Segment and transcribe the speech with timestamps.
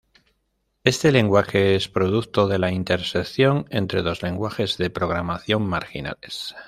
[0.83, 6.55] Este lenguaje es producto de la intersección entre dos lenguajes de programación "marginales".